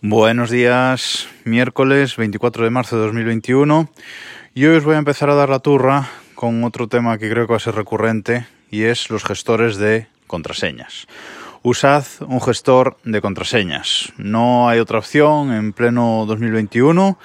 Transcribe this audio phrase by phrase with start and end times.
[0.00, 3.90] Buenos días, miércoles 24 de marzo de 2021
[4.54, 7.48] y hoy os voy a empezar a dar la turra con otro tema que creo
[7.48, 11.08] que va a ser recurrente y es los gestores de contraseñas.
[11.64, 14.12] Usad un gestor de contraseñas.
[14.18, 17.18] No hay otra opción en pleno 2021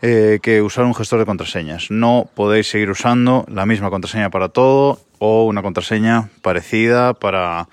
[0.00, 1.90] eh, que usar un gestor de contraseñas.
[1.90, 7.68] No podéis seguir usando la misma contraseña para todo o una contraseña parecida para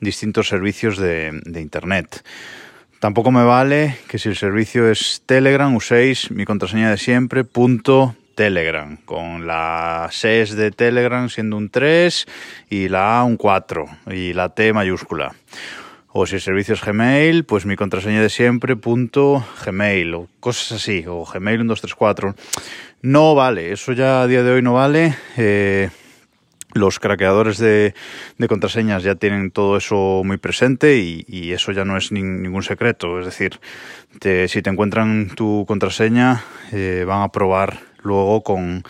[0.00, 2.24] distintos servicios de, de Internet.
[3.00, 8.16] Tampoco me vale que si el servicio es Telegram uséis mi contraseña de siempre, punto
[8.34, 12.26] Telegram, con la SES de Telegram siendo un 3
[12.70, 15.34] y la A un 4 y la T mayúscula.
[16.16, 20.80] O si el servicio es Gmail, pues mi contraseña de siempre, punto Gmail, o cosas
[20.80, 22.36] así, o Gmail 1234.
[23.02, 25.16] No vale, eso ya a día de hoy no vale.
[25.36, 25.90] Eh,
[26.74, 27.94] los craqueadores de,
[28.48, 33.18] contraseñas ya tienen todo eso muy presente y, eso ya no es ningún secreto.
[33.18, 33.60] Es decir,
[34.48, 38.82] si te encuentran tu contraseña, eh, van a probar luego con,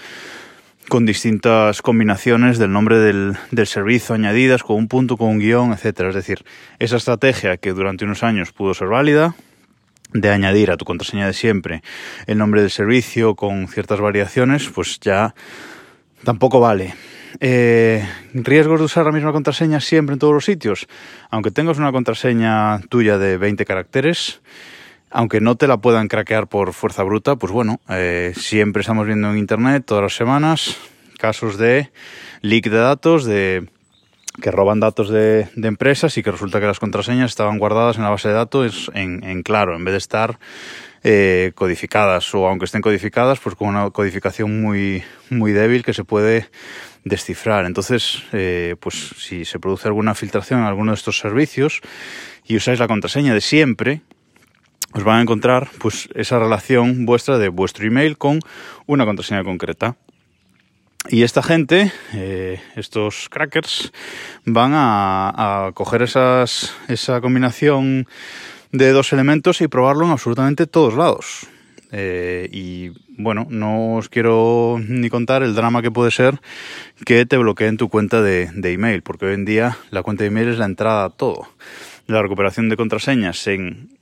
[0.88, 5.72] con distintas combinaciones del nombre del, del, servicio añadidas, con un punto, con un guion,
[5.72, 6.08] etcétera.
[6.08, 6.44] Es decir,
[6.78, 9.34] esa estrategia que durante unos años pudo ser válida,
[10.14, 11.82] de añadir a tu contraseña de siempre
[12.26, 15.34] el nombre del servicio con ciertas variaciones, pues ya
[16.22, 16.94] tampoco vale.
[17.40, 20.86] Eh, riesgos de usar la misma contraseña siempre en todos los sitios.
[21.30, 24.40] Aunque tengas una contraseña tuya de 20 caracteres,
[25.10, 29.30] aunque no te la puedan craquear por fuerza bruta, pues bueno, eh, siempre estamos viendo
[29.30, 30.76] en internet todas las semanas
[31.18, 31.90] casos de
[32.42, 33.68] leak de datos, de
[34.42, 38.10] que roban datos de, empresas y que resulta que las contraseñas estaban guardadas en la
[38.10, 40.38] base de datos en, claro, en vez de estar
[41.04, 46.04] eh, codificadas o aunque estén codificadas, pues con una codificación muy, muy débil que se
[46.04, 46.48] puede
[47.04, 47.66] descifrar.
[47.66, 51.80] Entonces, eh, pues si se produce alguna filtración en alguno de estos servicios
[52.44, 54.02] y usáis la contraseña de siempre,
[54.92, 58.40] os van a encontrar pues esa relación vuestra de vuestro email con
[58.86, 59.96] una contraseña concreta.
[61.10, 63.92] Y esta gente, eh, estos crackers,
[64.46, 68.06] van a, a coger esas, esa combinación
[68.72, 71.46] de dos elementos y probarlo en absolutamente todos lados.
[71.96, 76.40] Eh, y bueno, no os quiero ni contar el drama que puede ser
[77.06, 80.48] que te bloqueen tu cuenta de, email, porque hoy en día la cuenta de email
[80.48, 81.46] es la entrada a todo.
[82.08, 83.96] La recuperación de contraseñas en,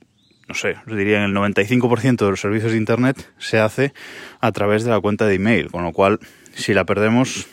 [0.47, 3.93] no sé, os diría en el 95% de los servicios de Internet se hace
[4.41, 6.19] a través de la cuenta de email, con lo cual
[6.55, 7.45] si la perdemos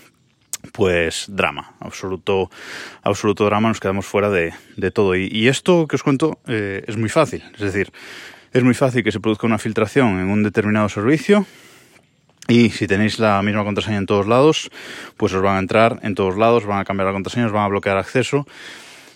[0.72, 2.50] pues drama, absoluto,
[3.02, 4.54] absoluto drama, nos quedamos fuera de,
[4.90, 5.16] todo.
[5.16, 7.92] Y, esto que os cuento eh, es muy fácil, es decir,
[8.52, 11.46] es muy fácil que se produzca una filtración en un determinado servicio
[12.48, 14.70] y si tenéis la misma contraseña en todos lados,
[15.16, 17.64] pues os van a entrar en todos lados, van a cambiar la contraseña, os van
[17.64, 18.46] a bloquear acceso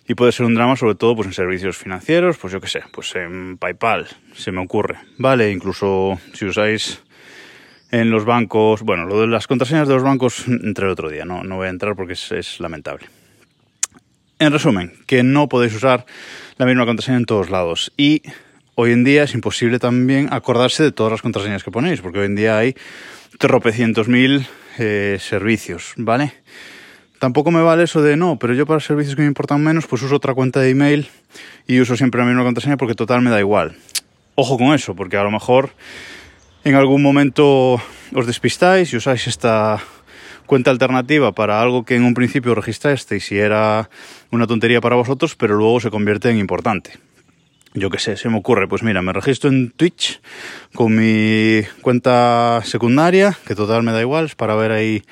[0.07, 2.83] y puede ser un drama sobre todo pues en servicios financieros, pues yo qué sé,
[2.93, 7.03] pues en PayPal, se me ocurre, vale, incluso si usáis
[7.91, 11.25] en los bancos, bueno, lo de las contraseñas de los bancos entre el otro día,
[11.25, 13.07] no, no voy a entrar porque es, es lamentable.
[14.39, 16.05] En resumen, que no podéis usar
[16.57, 18.23] la misma contraseña en todos lados y
[18.75, 22.27] hoy en día es imposible también acordarse de todas las contraseñas que ponéis, porque hoy
[22.27, 22.75] en día hay
[23.39, 24.47] tropecientos mil
[24.79, 26.33] eh, servicios, ¿vale?
[27.19, 30.03] Tampoco me vale eso de no, pero yo para servicios que me importan menos, pues
[30.03, 31.09] uso otra cuenta de email
[31.67, 33.77] y uso siempre la misma contraseña porque total me da igual.
[34.35, 35.71] Ojo con eso, porque a lo mejor
[36.65, 37.81] en algún momento
[38.13, 39.81] os despistáis y usáis esta
[40.47, 43.89] cuenta alternativa para algo que en un principio registrasteis y era
[44.31, 46.99] una tontería para vosotros, pero luego se convierte en importante.
[47.77, 50.21] Yo qué sé, se me ocurre, pues mira, me registro en Twitch
[50.77, 55.03] con mi cuenta secundaria, que total me da igual, es para ver ahí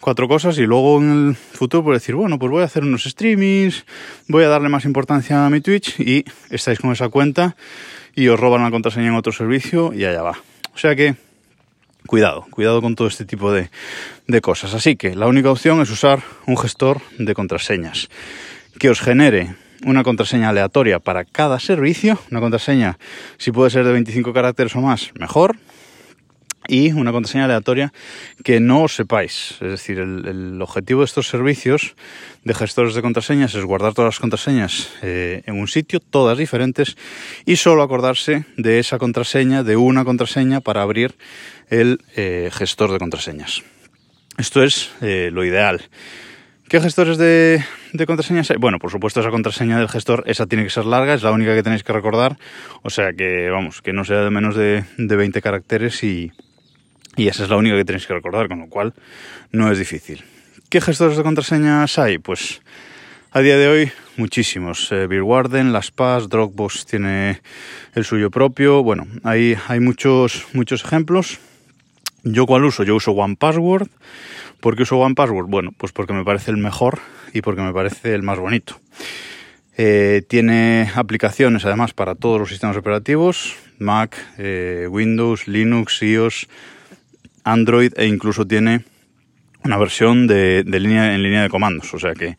[0.00, 3.04] cuatro cosas y luego en el futuro pues decir, bueno, pues voy a hacer unos
[3.04, 3.84] streamings,
[4.28, 7.54] voy a darle más importancia a mi Twitch y estáis con esa cuenta
[8.14, 10.38] y os roban la contraseña en otro servicio y allá va.
[10.74, 11.16] O sea que,
[12.06, 13.68] cuidado, cuidado con todo este tipo de,
[14.26, 14.72] de cosas.
[14.72, 18.08] Así que la única opción es usar un gestor de contraseñas
[18.78, 22.98] que os genere una contraseña aleatoria para cada servicio, una contraseña
[23.38, 25.56] si puede ser de 25 caracteres o más, mejor,
[26.68, 27.92] y una contraseña aleatoria
[28.44, 29.52] que no sepáis.
[29.60, 31.94] Es decir, el, objetivo de estos servicios
[32.44, 36.96] de gestores de contraseñas es guardar todas las contraseñas eh, en un sitio, todas diferentes,
[37.44, 41.16] y solo acordarse de esa contraseña, de una contraseña para abrir
[41.68, 43.62] el eh, gestor de contraseñas.
[44.38, 45.82] Esto es eh, lo ideal.
[46.68, 47.62] ¿Qué gestores de,
[48.08, 48.56] contraseñas hay?
[48.56, 51.54] Bueno, por supuesto esa contraseña del gestor, esa tiene que ser larga, es la única
[51.54, 52.38] que tenéis que recordar.
[52.82, 56.32] O sea que, vamos, que no sea de menos de, de 20 caracteres y,
[57.16, 58.94] y esa es la única que tenéis que recordar, con lo cual
[59.52, 60.24] no es difícil.
[60.68, 62.18] ¿Qué gestores de contraseñas hay?
[62.18, 62.60] Pues
[63.30, 64.90] A día de hoy, muchísimos.
[64.90, 67.42] Eh, Warden, Las Dropbox tiene
[67.94, 68.82] el suyo propio.
[68.82, 71.38] Bueno, hay, hay muchos, muchos ejemplos.
[72.22, 72.82] ¿Yo cuál uso?
[72.82, 73.88] Yo uso One Password.
[74.60, 75.46] ¿Por qué uso One Password?
[75.48, 76.98] Bueno, pues porque me parece el mejor
[77.32, 78.80] y porque me parece el más bonito.
[79.78, 86.48] Eh, tiene aplicaciones además para todos los sistemas operativos, Mac, eh, Windows, Linux, iOS,
[87.44, 88.84] Android e incluso tiene
[89.64, 91.92] una versión de, línea en línea de comandos.
[91.92, 92.38] O sea que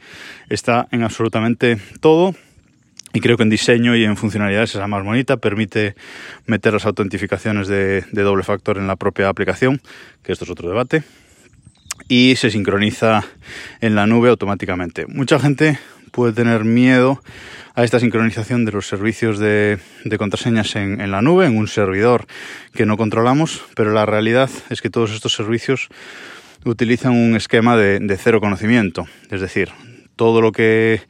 [0.50, 2.34] está en absolutamente todo
[3.14, 5.38] y creo que en diseño y en funcionalidades es la más bonita.
[5.38, 5.96] Permite
[6.46, 9.82] meter las autentificaciones de, de doble factor en la propia aplicación,
[10.24, 11.04] que esto es otro debate
[12.08, 13.24] y se sincroniza
[13.82, 15.08] en la nube automáticamente.
[15.08, 15.80] Mucha gente
[16.12, 17.22] puede tener miedo
[17.76, 19.78] a esta sincronización de los servicios de,
[20.18, 22.26] contraseñas en, la nube, en un servidor
[22.74, 25.90] que no controlamos, pero la realidad es que todos estos servicios
[26.66, 29.70] utilizan un esquema de, cero conocimiento, es decir,
[30.16, 31.02] todo lo que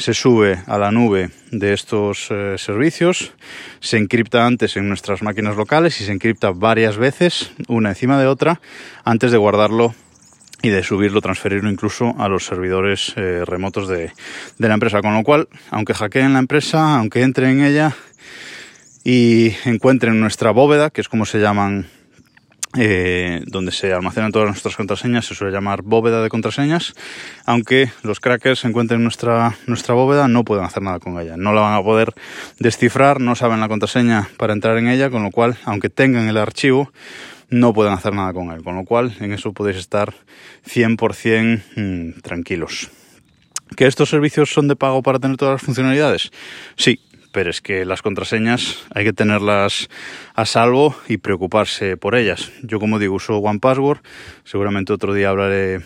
[0.00, 3.34] se sube a la nube de estos eh, servicios
[3.80, 8.26] se encripta antes en nuestras máquinas locales y se encripta varias veces, una encima de
[8.26, 8.60] otra,
[9.04, 9.94] antes de guardarlo
[10.62, 14.12] y de subirlo, transferirlo incluso a los servidores eh, remotos de,
[14.58, 15.02] la empresa.
[15.02, 17.94] Con lo cual, aunque hackeen la empresa, aunque entren en ella
[19.04, 21.88] y encuentren nuestra bóveda, que es como se llaman,
[22.76, 26.94] eh, donde se almacenan todas nuestras contraseñas, se suele llamar bóveda de contraseñas,
[27.44, 31.36] aunque los crackers encuentren nuestra, nuestra bóveda, no pueden hacer nada con ella.
[31.36, 32.12] No la van a poder
[32.58, 36.36] descifrar, no saben la contraseña para entrar en ella, con lo cual, aunque tengan el
[36.36, 36.92] archivo,
[37.48, 40.14] no pueden hacer nada con él, con lo cual en eso podéis estar
[40.64, 42.90] 100% mm, tranquilos.
[43.76, 46.30] ¿Que estos servicios son de pago para tener todas las funcionalidades?
[46.76, 47.00] Sí,
[47.32, 49.88] pero es que las contraseñas hay que tenerlas
[50.34, 52.52] a salvo y preocuparse por ellas.
[52.62, 54.00] Yo como digo uso OnePassword,
[54.44, 55.80] seguramente otro día hablaré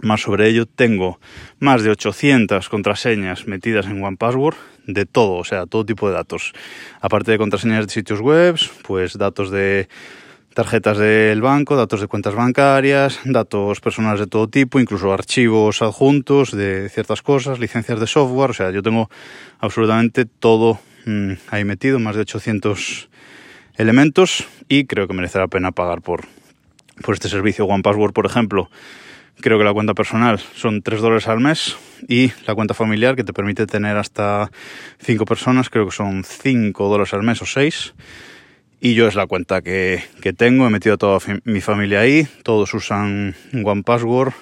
[0.00, 0.66] más sobre ello.
[0.66, 1.20] Tengo
[1.58, 4.56] más de 800 contraseñas metidas en OnePassword
[4.86, 6.52] de todo, o sea, todo tipo de datos.
[7.00, 9.88] Aparte de contraseñas de sitios web, pues datos de
[10.56, 16.50] tarjetas del banco, datos de cuentas bancarias, datos personales de todo tipo, incluso archivos adjuntos
[16.50, 19.10] de ciertas cosas, licencias de software, o sea, yo tengo
[19.58, 23.10] absolutamente todo mm, ahí metido, más de 800
[23.76, 26.24] elementos y creo que merece la pena pagar por,
[27.02, 27.66] por este servicio.
[27.66, 28.70] OnePassword, por ejemplo,
[29.42, 31.76] creo que la cuenta personal son 3 dólares al mes
[32.08, 34.50] y la cuenta familiar que te permite tener hasta
[35.00, 37.92] 5 personas, creo que son 5 dólares al mes o 6
[38.80, 40.02] y yo es la cuenta que,
[40.36, 44.34] tengo, he metido a toda mi familia ahí, todos usan One Password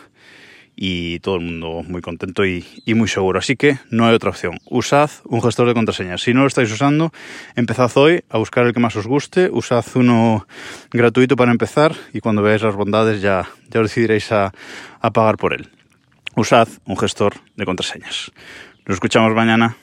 [0.77, 2.65] y todo el mundo muy contento y,
[2.95, 3.39] muy seguro.
[3.39, 4.59] Así que no hay otra opción.
[4.69, 6.23] Usad un gestor de contraseñas.
[6.23, 7.13] Si no lo estáis usando,
[7.55, 9.49] empezad hoy a buscar el que más os guste.
[9.53, 10.47] Usad uno
[10.91, 14.53] gratuito para empezar y cuando veáis las bondades ya, ya os decidiréis a,
[15.01, 15.71] a pagar por él.
[16.35, 18.33] Usad un gestor de contraseñas.
[18.87, 19.77] Nos escuchamos mañana.